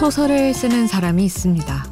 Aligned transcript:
소설을 0.00 0.54
쓰는 0.54 0.86
사람이 0.86 1.22
있습니다. 1.26 1.84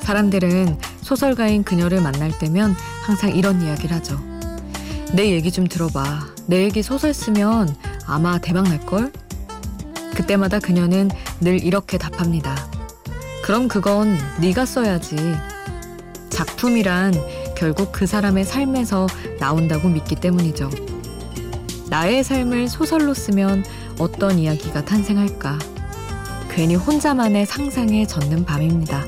사람들은 0.00 0.78
소설가인 1.02 1.64
그녀를 1.64 2.00
만날 2.00 2.36
때면 2.38 2.74
항상 3.04 3.36
이런 3.36 3.60
이야기를 3.60 3.94
하죠. 3.96 4.18
내 5.12 5.30
얘기 5.32 5.52
좀 5.52 5.66
들어봐. 5.66 6.28
내 6.46 6.62
얘기 6.64 6.82
소설 6.82 7.12
쓰면 7.12 7.76
아마 8.06 8.38
대박 8.38 8.62
날걸? 8.62 9.12
그때마다 10.14 10.60
그녀는 10.60 11.10
늘 11.42 11.62
이렇게 11.62 11.98
답합니다. 11.98 12.56
그럼 13.44 13.68
그건 13.68 14.16
네가 14.40 14.64
써야지. 14.64 15.16
작품이란 16.30 17.12
결국 17.54 17.92
그 17.92 18.06
사람의 18.06 18.46
삶에서 18.46 19.06
나온다고 19.38 19.90
믿기 19.90 20.14
때문이죠. 20.14 20.70
나의 21.90 22.24
삶을 22.24 22.68
소설로 22.68 23.12
쓰면 23.12 23.66
어떤 23.98 24.38
이야기가 24.38 24.86
탄생할까? 24.86 25.71
괜히 26.54 26.74
혼자만의 26.74 27.46
상상에 27.46 28.06
젖는 28.06 28.44
밤입니다. 28.44 29.06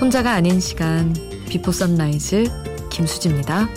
혼자가 0.00 0.32
아닌 0.32 0.60
시간, 0.60 1.14
비포 1.48 1.72
선라이즈 1.72 2.44
김수지입니다. 2.90 3.68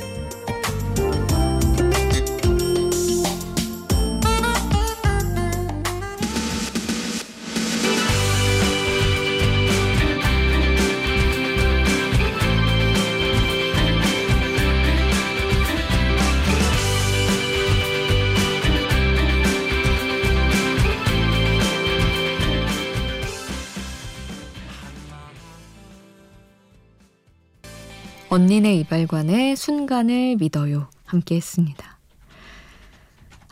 언니네 28.33 28.77
이발관의 28.77 29.55
순간을 29.55 30.37
믿어요. 30.37 30.89
함께 31.05 31.35
했습니다. 31.35 31.99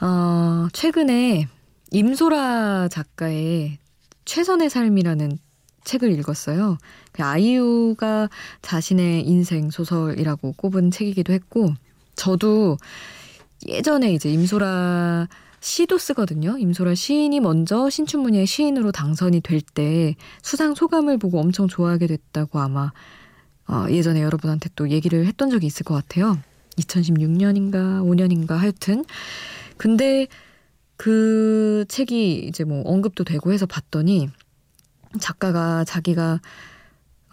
어, 0.02 0.70
최근에 0.74 1.48
임소라 1.92 2.88
작가의 2.88 3.78
최선의 4.26 4.72
삶이라는 4.72 5.38
책을 5.84 6.12
읽었어요. 6.18 6.80
그 7.12 7.24
아이유가 7.24 8.28
자신의 8.64 9.28
인생 9.28 9.70
소설이라고 9.70 10.54
꼽은 10.54 10.90
책이기도 10.90 11.32
했고, 11.32 11.76
저도 12.16 12.78
예전에 13.68 14.12
이제 14.12 14.32
임소라 14.32 15.28
시도 15.60 16.00
쓰거든요. 16.00 16.58
임소라 16.58 16.96
시인이 16.96 17.40
먼저 17.40 17.88
신춘문예 17.88 18.48
시인으로 18.48 18.92
당선이 18.92 19.42
될 19.42 19.62
때 19.62 20.16
수상 20.42 20.74
소감을 20.74 21.20
보고 21.20 21.40
엄청 21.40 21.68
좋아하게 21.68 22.08
됐다고 22.08 22.60
아마 22.60 22.92
어, 23.72 23.90
예전에 23.90 24.22
여러분한테 24.22 24.70
또 24.76 24.90
얘기를 24.90 25.26
했던 25.26 25.50
적이 25.50 25.66
있을 25.68 25.86
것 25.86 25.94
같아요. 25.94 26.38
2016년인가 26.78 28.04
5년인가 28.04 28.58
하여튼 28.58 29.06
근데 29.78 30.28
그 30.98 31.86
책이 31.88 32.46
이제 32.48 32.66
뭐 32.66 32.84
언급도 32.86 33.24
되고 33.24 33.52
해서 33.52 33.66
봤더니 33.66 34.30
작가가 35.20 35.84
자기가 35.86 36.42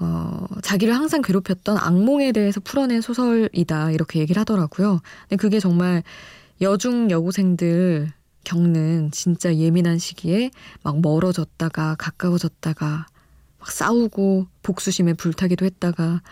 어, 0.01 0.47
자기를 0.63 0.95
항상 0.95 1.23
괴롭혔던 1.23 1.77
악몽에 1.77 2.31
대해서 2.31 2.61
풀어낸 2.61 3.01
소설이다 3.01 3.91
이렇게 3.91 4.21
얘기를 4.21 4.39
하더라고요. 4.41 5.01
근데 5.23 5.37
그게 5.37 5.59
정말 5.59 6.05
여중 6.61 7.11
여고생들 7.11 8.13
겪는 8.45 9.11
진짜 9.11 9.55
예민한 9.57 9.99
시기에 9.99 10.51
막 10.83 11.01
멀어졌다가 11.01 11.97
가까워졌다가 11.97 13.07
막 13.69 13.73
싸우고 13.73 14.47
복수심에 14.63 15.13
불타기도 15.13 15.67
했다가 15.67 16.23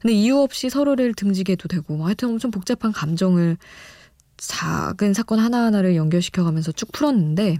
근데 0.00 0.14
이유 0.14 0.38
없이 0.38 0.70
서로를 0.70 1.12
등지게도 1.14 1.68
되고 1.68 1.96
뭐 1.96 2.06
하여튼 2.06 2.30
엄청 2.30 2.50
복잡한 2.50 2.90
감정을 2.92 3.58
작은 4.38 5.12
사건 5.12 5.38
하나하나를 5.38 5.94
연결시켜가면서 5.94 6.72
쭉 6.72 6.90
풀었는데 6.92 7.58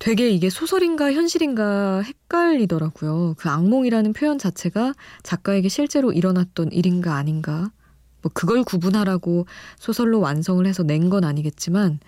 되게 0.00 0.30
이게 0.30 0.50
소설인가 0.50 1.12
현실인가 1.12 2.02
헷갈리더라고요. 2.02 3.34
그 3.38 3.48
악몽이라는 3.48 4.12
표현 4.12 4.38
자체가 4.38 4.94
작가에게 5.22 5.68
실제로 5.68 6.12
일어났던 6.12 6.70
일인가 6.72 7.14
아닌가. 7.14 7.70
뭐 8.22 8.30
그걸 8.32 8.62
구분하라고 8.64 9.46
소설로 9.78 10.20
완성을 10.20 10.64
해서 10.66 10.82
낸 10.84 11.10
건 11.10 11.24
아니겠지만, 11.24 11.98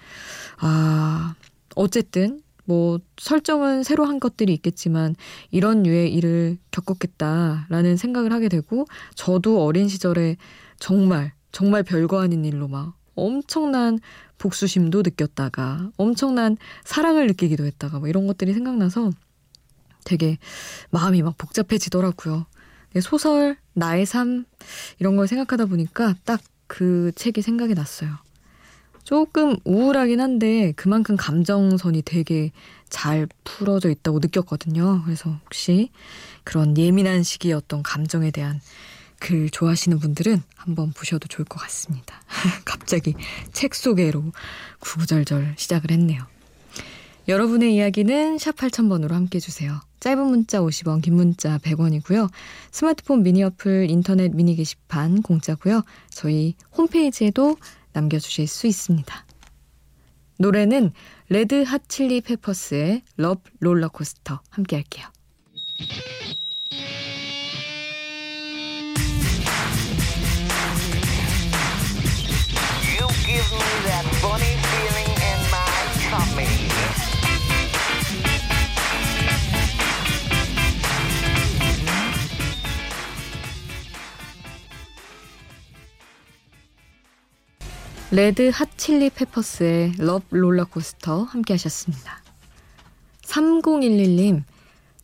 아, 0.59 1.35
어쨌든 1.75 2.43
뭐 2.71 3.01
설정은 3.19 3.83
새로 3.83 4.05
한 4.05 4.21
것들이 4.21 4.55
있겠지만 4.55 5.17
이런 5.51 5.83
류의 5.83 6.13
일을 6.15 6.59
겪었겠다라는 6.71 7.97
생각을 7.97 8.33
하게 8.33 8.49
되고 8.49 8.87
저도 9.15 9.65
어린 9.65 9.89
시절에 9.89 10.37
정말 10.79 11.33
정말 11.51 11.83
별거 11.83 12.21
아닌 12.21 12.45
일로 12.45 12.69
막 12.69 12.95
엄청난 13.17 13.99
복수심도 14.39 15.03
느꼈다가 15.03 15.91
엄청난 15.97 16.57
사랑을 16.85 17.27
느끼기도 17.27 17.65
했다가 17.65 17.99
뭐 17.99 18.09
이런 18.09 18.27
것들이 18.27 18.53
생각나서 18.53 19.11
되게 20.05 20.39
마음이 20.91 21.23
막 21.23 21.37
복잡해지더라고요. 21.37 22.47
소설, 23.03 23.57
나의 23.75 24.07
삶 24.07 24.45
이런 25.01 25.17
걸 25.17 25.27
생각하다 25.27 25.67
보니까 25.67 26.15
딱 26.25 26.41
그 26.71 27.11
책이 27.17 27.43
생각이 27.43 27.75
났어요. 27.75 28.11
조금 29.11 29.57
우울하긴 29.65 30.21
한데 30.21 30.73
그만큼 30.77 31.17
감정선이 31.17 32.03
되게 32.03 32.53
잘 32.91 33.27
풀어져 33.43 33.91
있다고 33.91 34.21
느꼈거든요. 34.21 35.03
그래서 35.05 35.37
혹시 35.47 35.91
그런 36.45 36.79
예민한 36.79 37.25
어떤 37.57 37.83
감정에 37.83 38.31
대한 38.31 38.61
글 39.19 39.51
좋아하시는 39.51 39.99
분들은 39.99 40.41
한번 40.55 40.93
보셔도 40.93 41.27
좋을 41.27 41.45
것 41.45 41.59
같습니다. 41.59 42.23
갑자기 42.65 43.17
책 43.53 43.75
소개로 43.75 44.23
구구절절 44.79 45.55
시작을 45.57 45.91
했네요. 45.91 46.23
여러분의 47.27 47.75
이야기는 47.75 48.39
샵 48.39 48.55
8000번으로 48.55 49.11
함께 49.11 49.39
해주세요. 49.39 49.81
짧은 49.99 50.25
문자 50.25 50.61
50원, 50.61 51.03
긴 51.03 51.17
문자 51.17 51.59
100원이고요. 51.59 52.31
스마트폰 52.71 53.25
미니 53.25 53.43
어플, 53.43 53.91
인터넷 53.91 54.33
미니 54.33 54.55
게시판 54.55 55.23
공짜고요. 55.23 55.83
저희 56.11 56.55
홈페이지에도 56.77 57.57
남겨주실 57.93 58.47
수 58.47 58.67
있습니다. 58.67 59.27
노래는 60.39 60.93
Red 61.29 61.63
Hot 61.63 61.83
Chili 61.89 62.23
Peppers의 62.23 63.03
Love 63.17 63.43
Rollercoaster 63.61 64.41
함께 64.51 64.77
할게요. 64.77 65.07
Red 88.13 88.51
Hot 88.53 88.69
Chili 88.77 89.11
Peppers의 89.11 89.93
Love 89.99 90.25
Rollercoaster 90.31 91.23
함께 91.23 91.55
하셨습니다. 91.55 92.21
3011님, 93.23 94.43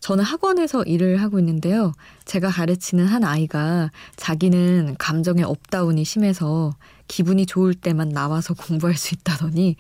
저는 0.01 0.25
학원에서 0.25 0.83
일을 0.83 1.23
하고 1.23 1.39
있는데요. 1.39 1.93
제가 2.25 2.49
가르치는 2.49 3.07
한 3.07 3.23
아이가 3.23 3.93
자기는 4.17 4.97
감정의 4.99 5.45
up 5.45 5.62
down이 5.62 6.05
심해서 6.05 6.75
기분이 7.07 7.47
좋을 7.47 7.75
때만 7.75 8.09
나와서 8.09 8.55
공부할 8.59 8.97
수 8.97 9.15
있다더니 9.15 9.77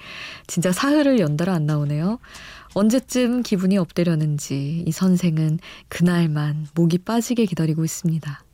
진짜 0.46 0.70
사흘을 0.70 1.18
연달아 1.18 1.52
안 1.52 1.66
나오네요. 1.66 2.20
언제쯤 2.74 3.42
기분이 3.42 3.76
up되려는지 3.76 4.84
이 4.86 4.92
선생은 4.92 5.58
그날만 5.88 6.68
목이 6.76 6.98
빠지게 6.98 7.46
기다리고 7.46 7.84
있습니다. 7.84 8.45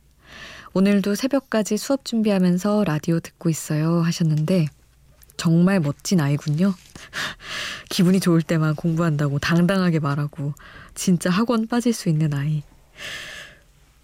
오늘도 0.75 1.13
새벽까지 1.13 1.77
수업 1.77 2.03
준비하면서 2.03 2.85
라디오 2.85 3.19
듣고 3.19 3.49
있어요 3.49 4.01
하셨는데 4.01 4.65
정말 5.37 5.79
멋진 5.79 6.19
아이군요. 6.19 6.73
기분이 7.89 8.19
좋을 8.19 8.41
때만 8.41 8.75
공부한다고 8.75 9.37
당당하게 9.37 9.99
말하고 9.99 10.53
진짜 10.95 11.29
학원 11.29 11.67
빠질 11.67 11.93
수 11.93 12.09
있는 12.09 12.33
아이. 12.33 12.63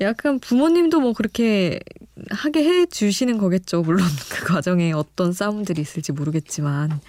약간 0.01 0.39
부모님도 0.39 0.99
뭐 0.99 1.13
그렇게 1.13 1.79
하게 2.29 2.63
해 2.63 2.85
주시는 2.85 3.39
거겠죠. 3.39 3.81
물론 3.81 4.05
그 4.31 4.45
과정에 4.45 4.91
어떤 4.91 5.33
싸움들이 5.33 5.81
있을지 5.81 6.11
모르겠지만 6.11 7.01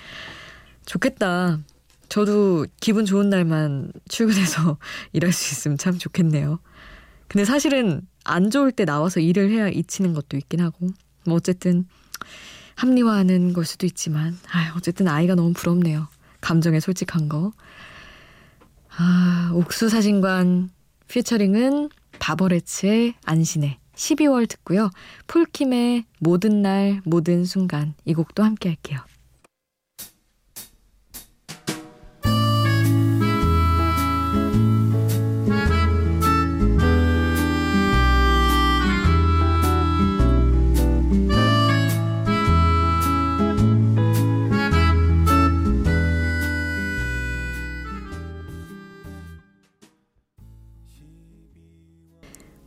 좋겠다. 0.86 1.58
저도 2.08 2.66
기분 2.80 3.04
좋은 3.04 3.28
날만 3.28 3.92
출근해서 4.08 4.78
일할 5.12 5.32
수 5.32 5.52
있으면 5.52 5.76
참 5.76 5.98
좋겠네요. 5.98 6.60
근데 7.30 7.44
사실은 7.44 8.00
안 8.24 8.50
좋을 8.50 8.72
때 8.72 8.84
나와서 8.84 9.20
일을 9.20 9.50
해야 9.52 9.68
잊히는 9.68 10.14
것도 10.14 10.36
있긴 10.36 10.60
하고 10.60 10.88
뭐 11.24 11.36
어쨌든 11.36 11.86
합리화하는 12.74 13.52
걸 13.52 13.64
수도 13.64 13.86
있지만 13.86 14.36
아 14.52 14.74
어쨌든 14.76 15.06
아이가 15.06 15.36
너무 15.36 15.52
부럽네요. 15.52 16.08
감정에 16.40 16.80
솔직한 16.80 17.28
거. 17.28 17.52
아, 18.96 19.52
옥수 19.54 19.88
사진관 19.88 20.70
피처링은 21.06 21.90
바버레츠의 22.18 23.14
안신의 23.24 23.78
12월 23.94 24.48
듣고요. 24.48 24.90
폴킴의 25.28 26.06
모든 26.18 26.62
날 26.62 27.00
모든 27.04 27.44
순간 27.44 27.94
이 28.04 28.12
곡도 28.12 28.42
함께 28.42 28.70
할게요. 28.70 28.98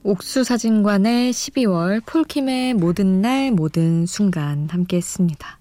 옥수사진관의 0.04 1.32
12월 1.32 2.06
폴킴의 2.06 2.74
모든 2.74 3.22
날 3.22 3.52
모든 3.52 4.06
순간 4.06 4.68
함께 4.70 4.98
했습니다. 4.98 5.60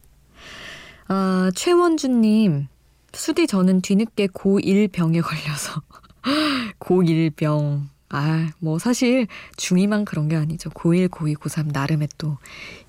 아, 1.06 1.52
최원주님, 1.54 2.66
수디 3.12 3.46
저는 3.46 3.82
뒤늦게 3.82 4.26
고1 4.28 4.90
병에 4.90 5.20
걸려서 5.20 5.80
고1 6.80 7.36
병. 7.36 7.88
아, 8.08 8.50
뭐 8.58 8.80
사실 8.80 9.28
중2만 9.56 10.04
그런 10.04 10.28
게 10.28 10.34
아니죠. 10.34 10.70
고1, 10.70 11.08
고2, 11.08 11.36
고3 11.36 11.72
나름의 11.72 12.08
또 12.18 12.36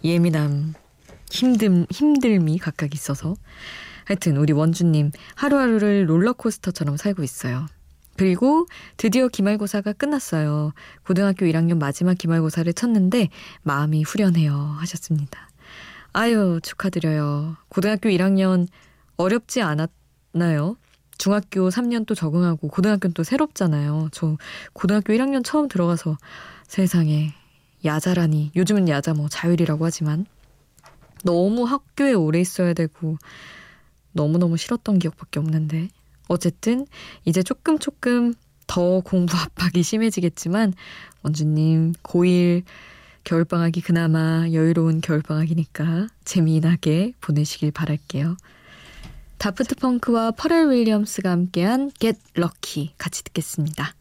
예민함, 0.04 0.74
힘듦, 1.28 1.88
힘듦이 1.90 2.60
각각 2.60 2.96
있어서. 2.96 3.36
하여튼 4.06 4.38
우리 4.38 4.54
원주님 4.54 5.12
하루하루를 5.36 6.10
롤러코스터처럼 6.10 6.98
살고 6.98 7.24
있어요. 7.24 7.68
그리고 8.16 8.68
드디어 8.98 9.28
기말고사가 9.28 9.94
끝났어요. 9.94 10.74
고등학교 11.06 11.46
1학년 11.46 11.78
마지막 11.80 12.18
기말고사를 12.18 12.72
쳤는데 12.74 13.30
마음이 13.64 14.04
후련해요 14.04 14.54
하셨습니다. 14.80 15.50
아유 16.14 16.60
축하드려요. 16.62 17.58
고등학교 17.70 18.10
1학년 18.10 18.68
어렵지 19.18 19.62
않았나요? 19.62 20.78
중학교 21.18 21.70
3년 21.70 22.06
또 22.06 22.16
적응하고 22.16 22.68
고등학교는 22.68 23.14
또 23.14 23.24
새롭잖아요. 23.24 24.10
저 24.12 24.38
고등학교 24.74 25.14
1학년 25.14 25.44
처음 25.44 25.68
들어가서 25.68 26.18
세상에 26.68 27.34
야자라니 27.86 28.52
요즘은 28.56 28.90
야자 28.90 29.14
뭐 29.14 29.28
자율이라고 29.30 29.86
하지만 29.86 30.26
너무 31.24 31.64
학교에 31.64 32.14
오래 32.14 32.40
있어야 32.40 32.74
되고 32.74 33.18
너무너무 34.12 34.58
싫었던 34.58 35.00
기억밖에 35.00 35.40
없는데 35.40 35.90
어쨌든 36.34 36.86
이제 37.26 37.44
조금 37.44 37.80
조금 37.80 38.34
더 38.68 39.02
공부 39.02 39.38
압박이 39.38 39.84
심해지겠지만 39.84 40.74
원주님 41.22 41.94
고1 42.04 42.64
겨울방학이 43.24 43.82
그나마 43.82 44.48
여유로운 44.52 45.02
겨울방학이니까 45.02 46.08
재미나게 46.26 47.14
보내시길 47.22 47.72
바랄게요. 47.72 48.36
다프트 49.38 49.76
펑크와 49.76 50.32
퍼렐 50.32 50.70
윌리엄스가 50.72 51.30
함께한 51.32 51.92
Get 52.00 52.20
Lucky 52.38 52.94
같이 52.98 53.24
듣겠습니다. 53.24 53.94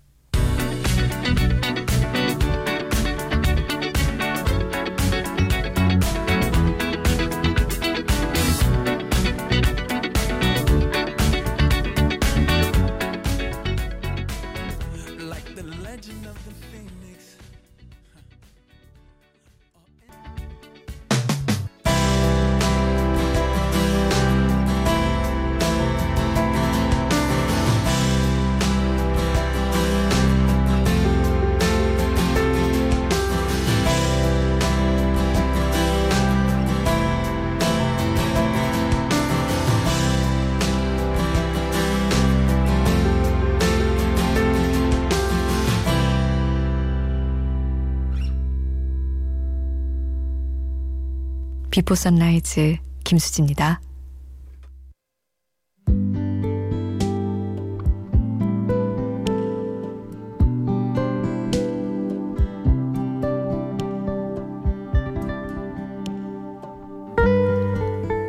비포 51.82 51.96
선라이즈 51.96 52.76
김수지입니다. 53.02 53.80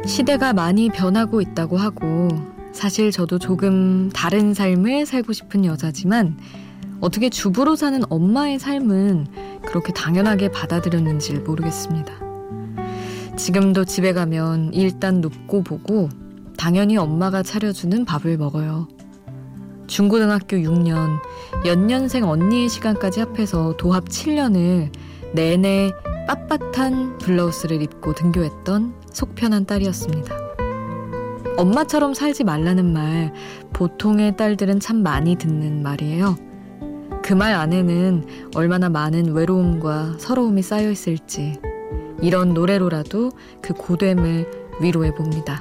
시대가 0.08 0.54
많이 0.54 0.90
변하고 0.90 1.40
있다고 1.42 1.78
하고 1.78 2.30
사실 2.72 3.12
저도 3.12 3.38
조금 3.38 4.10
다른 4.10 4.56
삶을 4.56 5.06
살고 5.06 5.32
싶은 5.32 5.66
여자지만 5.66 6.39
어떻게 7.01 7.30
주부로 7.30 7.75
사는 7.75 8.01
엄마의 8.10 8.58
삶은 8.58 9.27
그렇게 9.63 9.94
당연하게 9.94 10.50
받아들였는지 10.50 11.34
모르겠습니다. 11.34 12.23
지금도 13.36 13.86
집에 13.86 14.13
가면 14.13 14.74
일단 14.74 15.22
눕고 15.22 15.63
보고 15.63 16.10
당연히 16.58 16.98
엄마가 16.98 17.44
차려주는 17.44 18.06
밥을 18.06 18.38
먹어요. 18.38 18.88
중고등학교 19.88 20.58
6년, 20.58 21.20
연년생 21.66 22.24
언니의 22.24 22.70
시간까지 22.70 23.20
합해서 23.20 23.75
도합 23.78 24.06
7년을 24.06 24.92
내내 25.34 25.92
빳빳한 26.28 27.20
블라우스를 27.20 27.82
입고 27.82 28.13
등교했던 28.13 28.94
속편한 29.12 29.66
딸이었습니다. 29.66 30.36
엄마처럼 31.58 32.13
살지 32.13 32.46
말라는 32.46 32.94
말, 32.94 33.34
보통의 33.74 34.38
딸들은 34.38 34.80
참 34.80 35.04
많이 35.04 35.36
듣는 35.36 35.84
말이에요. 35.84 36.36
그 37.24 37.34
말 37.34 37.54
안에는 37.54 38.25
얼마나 38.56 38.90
많은 38.90 39.34
외로움과 39.34 40.16
서러움이 40.18 40.62
쌓여 40.62 40.90
있을지 40.92 41.58
이런 42.24 42.53
노래로라도 42.53 43.34
그 43.62 43.74
고됨을 43.74 44.50
위로해 44.82 45.13
봅니다. 45.13 45.60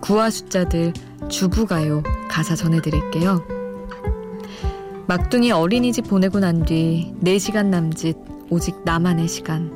구화 0.00 0.30
숫자들 0.30 0.94
주부가요 1.28 2.02
가사 2.28 2.54
전해드릴게요. 2.56 3.44
막둥이 5.06 5.52
어린이집 5.52 6.08
보내고 6.08 6.40
난 6.40 6.64
뒤 6.64 7.12
4시간 7.22 7.66
남짓 7.66 8.16
오직 8.48 8.76
나만의 8.84 9.28
시간. 9.28 9.70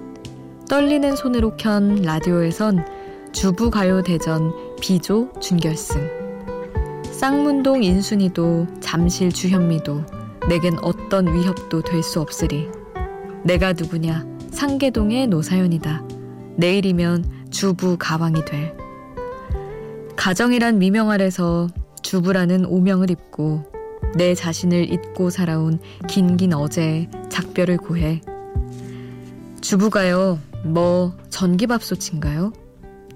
떨리는 0.68 1.14
손으로 1.16 1.56
켠 1.56 1.96
라디오에선 2.02 2.86
주부가요 3.32 4.02
대전 4.02 4.52
비조 4.80 5.30
준결승. 5.40 6.08
쌍문동 7.12 7.82
인순이도 7.84 8.66
잠실 8.80 9.30
주현미도 9.30 10.04
내겐 10.48 10.78
어떤 10.82 11.32
위협도 11.32 11.82
될 11.82 12.02
수 12.02 12.20
없으리. 12.20 12.68
내가 13.44 13.74
누구냐 13.74 14.33
상계동의 14.54 15.26
노사연이다. 15.26 16.04
내일이면 16.56 17.48
주부 17.50 17.96
가왕이 17.98 18.44
될. 18.44 18.76
가정이란 20.16 20.78
미명 20.78 21.10
아래서 21.10 21.66
주부라는 22.02 22.64
오명을 22.64 23.10
입고 23.10 23.64
내 24.14 24.34
자신을 24.34 24.92
잊고 24.92 25.30
살아온 25.30 25.80
긴긴 26.08 26.54
어제의 26.54 27.10
작별을 27.28 27.78
고해. 27.78 28.20
주부가요, 29.60 30.38
뭐 30.64 31.16
전기밥솥인가요? 31.30 32.52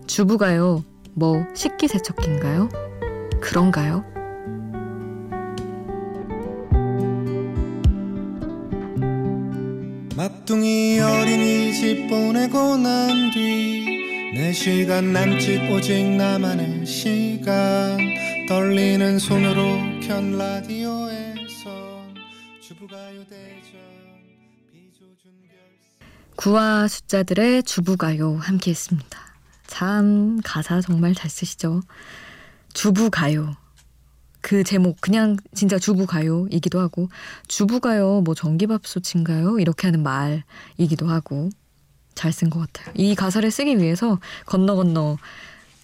주부가요, 0.09 0.83
뭐 1.14 1.47
식기세척기인가요? 1.54 2.68
그런가요? 3.40 4.04
막둥이 10.18 10.98
어린이집 10.98 12.08
보내고 12.08 12.76
난 12.76 13.30
뒤 13.30 14.32
내 14.34 14.52
시간 14.52 15.12
남짓 15.12 15.70
오직 15.70 16.04
나만의 16.16 16.84
시간 16.84 17.98
떨리는 18.48 19.18
손으로 19.18 19.78
켠 20.02 20.37
라디오에서 20.37 22.04
주부가요 22.60 23.25
대전 23.28 23.80
비조준 24.72 25.32
결 25.48 25.56
구와 26.37 26.88
숫자들의 26.88 27.62
주부가요 27.62 28.37
함께 28.37 28.70
했습니다. 28.72 29.18
참 29.66 30.40
가사 30.44 30.80
정말 30.80 31.14
잘 31.14 31.30
쓰시죠. 31.30 31.80
주부가요 32.75 33.56
그 34.40 34.64
제목 34.64 35.00
그냥 35.00 35.37
진짜 35.54 35.78
주부 35.78 36.07
가요이기도 36.07 36.80
하고 36.80 37.09
주부 37.49 37.80
가요 37.80 38.21
뭐 38.23 38.35
전기밥솥인가요? 38.35 39.59
이렇게 39.59 39.87
하는 39.88 40.02
말이기도 40.02 41.09
하고 41.09 41.50
잘 42.14 42.33
쓴 42.33 42.50
것 42.50 42.61
같아요. 42.61 42.92
이 42.97 43.14
가사를 43.14 43.49
쓰기 43.50 43.78
위해서 43.78 44.18
건너 44.47 44.75
건너 44.75 45.18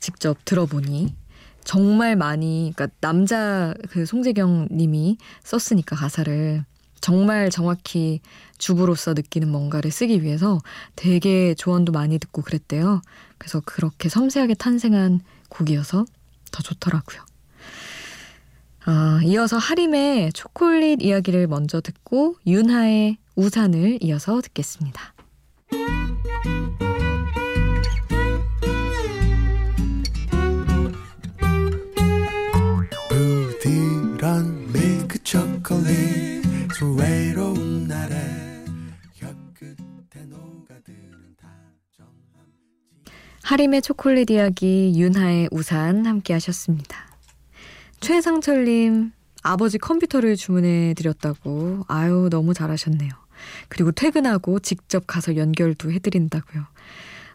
직접 0.00 0.44
들어보니 0.44 1.14
정말 1.64 2.16
많이 2.16 2.72
그러니까 2.74 2.94
남자 3.00 3.72
그 3.90 4.04
송재경 4.04 4.68
님이 4.70 5.16
썼으니까 5.44 5.96
가사를 5.96 6.64
정말 7.00 7.50
정확히 7.50 8.20
주부로서 8.58 9.14
느끼는 9.14 9.48
뭔가를 9.48 9.90
쓰기 9.90 10.22
위해서 10.22 10.60
되게 10.96 11.54
조언도 11.54 11.92
많이 11.92 12.18
듣고 12.18 12.42
그랬대요. 12.42 13.02
그래서 13.38 13.60
그렇게 13.64 14.08
섬세하게 14.08 14.54
탄생한 14.54 15.20
곡이어서 15.50 16.04
더 16.50 16.62
좋더라고요. 16.62 17.22
어, 18.86 19.18
이어서 19.24 19.56
하림의 19.56 20.32
초콜릿 20.34 21.02
이야기를 21.02 21.46
먼저 21.46 21.80
듣고 21.80 22.36
윤하의 22.46 23.16
우산을 23.34 23.98
이어서 24.02 24.42
듣겠습니다. 24.42 25.14
부드러운 33.08 34.72
밀크 34.72 35.18
초콜릿 35.22 36.44
외로운 36.98 37.88
날에 37.88 38.14
혀끝에 39.14 40.24
녹아드는 40.26 41.36
다정함 41.40 42.12
하림의 43.44 43.80
초콜릿 43.80 44.30
이야기 44.30 44.92
윤하의 44.94 45.48
우산 45.52 46.04
함께 46.04 46.34
하셨습니다. 46.34 47.13
최상철님 48.04 49.12
아버지 49.42 49.78
컴퓨터를 49.78 50.36
주문해 50.36 50.92
드렸다고 50.94 51.84
아유 51.88 52.28
너무 52.30 52.52
잘하셨네요. 52.52 53.10
그리고 53.68 53.92
퇴근하고 53.92 54.58
직접 54.58 55.06
가서 55.06 55.36
연결도 55.36 55.90
해드린다고요. 55.90 56.64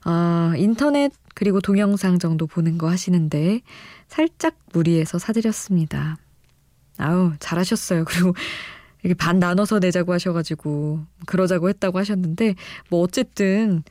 아, 0.03 0.53
인터넷 0.57 1.11
그리고 1.33 1.59
동영상 1.59 2.19
정도 2.19 2.45
보는 2.45 2.77
거 2.77 2.87
하시는데 2.87 3.61
살짝 4.07 4.55
무리해서 4.71 5.17
사드렸습니다. 5.17 6.17
아우 6.97 7.33
잘하셨어요. 7.39 8.05
그리고 8.05 8.35
이렇게 9.01 9.15
반 9.15 9.39
나눠서 9.39 9.79
내자고 9.79 10.13
하셔가지고 10.13 10.99
그러자고 11.25 11.69
했다고 11.69 11.97
하셨는데 11.97 12.53
뭐 12.91 13.01
어쨌든 13.01 13.81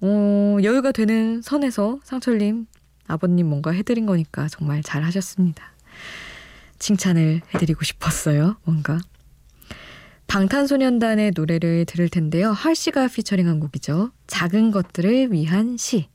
어, 0.00 0.56
여유가 0.64 0.90
되는 0.90 1.42
선에서 1.42 2.00
상철님 2.02 2.66
아버님 3.06 3.46
뭔가 3.48 3.70
해드린 3.70 4.06
거니까 4.06 4.48
정말 4.48 4.82
잘 4.82 5.04
하셨습니다. 5.04 5.72
칭찬을 6.82 7.42
해드리고 7.54 7.84
싶었어요. 7.84 8.56
뭔가 8.64 8.98
방탄소년단의 10.26 11.32
노래를 11.34 11.84
들을 11.86 12.08
텐데요. 12.08 12.50
할 12.50 12.74
씨가 12.74 13.06
피처링한 13.06 13.60
곡이죠. 13.60 14.10
작은 14.26 14.72
것들을 14.72 15.32
위한 15.32 15.76
시. 15.76 16.08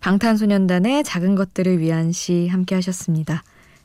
방탄소년단의 0.00 1.04
작은 1.04 1.34
것들을 1.34 1.78
위한 1.80 2.12
시 2.12 2.48
함께 2.48 2.74
하셨습니다. 2.76 3.42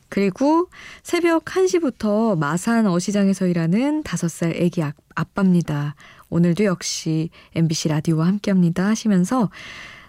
그리고 0.08 0.68
새벽 1.02 1.44
1시부터 1.44 2.38
마산 2.38 2.86
어시장에서 2.86 3.46
일하는 3.46 4.02
5살 4.04 4.54
애기 4.60 4.82
아, 4.82 4.92
아빠입니다. 5.14 5.96
오늘도 6.30 6.64
역시 6.64 7.30
MBC 7.54 7.88
라디오와 7.88 8.26
함께 8.26 8.50
합니다 8.50 8.86
하시면서 8.86 9.50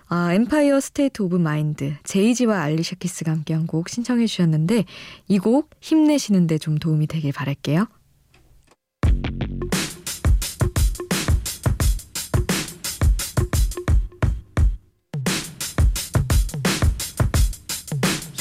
아, 0.08 0.32
Empire 0.34 0.80
State 0.80 1.24
of 1.24 1.38
Mind 1.38 1.96
Jay-Z와 2.04 2.62
Alicia 2.62 2.98
Keys가 2.98 3.32
함께한 3.32 3.66
곡 3.66 3.90
신청해 3.90 4.28
주셨는데 4.28 4.86
이 5.28 5.40
곡 5.40 5.72
힘내시는데 5.82 6.60
좀 6.60 6.78
도움이 6.78 7.08
되길 7.08 7.32
바랄게요. 7.34 7.88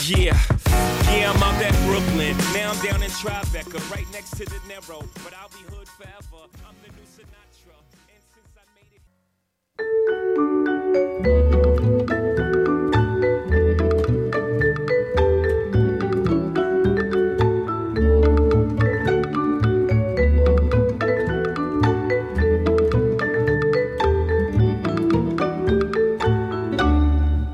Yeah, 0.07 0.37
yeah, 1.09 1.33
I'm 1.33 1.43
out 1.43 1.55
at 1.63 1.73
Brooklyn. 1.87 2.37
Now 2.53 2.73
I'm 2.73 2.85
down 2.85 3.03
in 3.03 3.11
Tribeca, 3.11 3.81
right 3.91 4.07
next 4.13 4.33
to 4.37 4.45
the 4.45 4.61
Narrow. 4.69 5.03
But 5.25 5.33
I'll 5.33 5.49
be 5.49 5.65
hood 5.75 5.89
forever. 5.89 6.45
I'm 6.67 6.77
the 6.85 6.91
new 6.93 7.07
Sinatra. 7.09 7.73
And 8.13 8.23
since 8.35 8.53
I 8.55 8.65
made 8.77 9.01
it. 9.01 9.03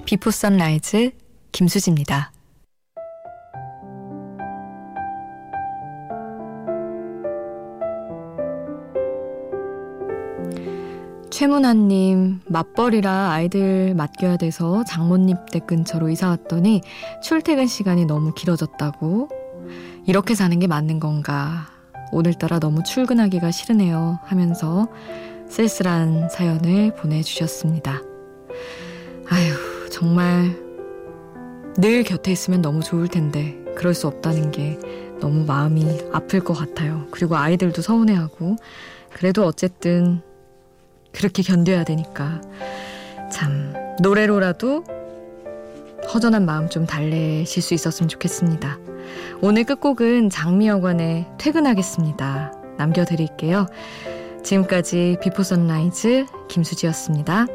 비포 0.05 0.33
선라이즈 0.33 1.13
김수지입니다. 1.53 2.33
최문아님, 11.41 12.41
맞벌이라 12.49 13.31
아이들 13.31 13.95
맡겨야 13.95 14.37
돼서 14.37 14.85
장모님 14.85 15.39
댁 15.51 15.67
근처로 15.67 16.11
이사 16.11 16.29
왔더니 16.29 16.83
출퇴근 17.23 17.67
시간이 17.67 18.05
너무 18.05 18.35
길어졌다고. 18.35 19.31
이렇게 20.07 20.35
사는 20.35 20.59
게 20.59 20.67
맞는 20.67 21.01
건가. 21.01 21.69
오늘따라 22.13 22.59
너무 22.59 22.83
출근하기가 22.83 23.53
싫으네요. 23.53 24.19
하면서 24.25 24.87
쓸쓸한 25.49 26.29
사연을 26.29 26.95
보내주셨습니다. 26.97 28.03
아휴, 29.31 29.89
정말 29.89 30.55
늘 31.79 32.03
곁에 32.03 32.33
있으면 32.33 32.61
너무 32.61 32.83
좋을 32.83 33.09
텐데, 33.09 33.59
그럴 33.77 33.95
수 33.95 34.09
없다는 34.09 34.51
게 34.51 34.79
너무 35.21 35.47
마음이 35.47 36.01
아플 36.13 36.41
것 36.41 36.53
같아요. 36.53 37.07
그리고 37.11 37.39
아이들도 37.39 37.81
서운해하고, 37.81 38.57
그래도 39.11 39.47
어쨌든 39.47 40.21
그렇게 41.13 41.43
견뎌야 41.43 41.85
되니까 41.85 42.41
참 43.31 43.75
노래로라도 44.01 44.85
허전한 46.13 46.47
마음 46.47 46.69
좀 46.69 46.87
달래실 46.87 47.63
수 47.63 47.75
있었으면 47.75 48.09
좋겠습니다. 48.09 48.79
오늘 49.41 49.65
끝곡은 49.65 50.31
장미여관의 50.31 51.27
퇴근하겠습니다. 51.39 52.53
남겨드릴게요. 52.79 53.67
지금까지 54.43 55.19
비포 55.23 55.43
선라이즈 55.43 56.27
김수지였습니다. 56.49 57.47